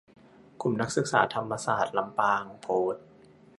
[0.61, 3.05] กลุ่มนักศึกษาธรรมศาสตร์ ลำปาง โพสต์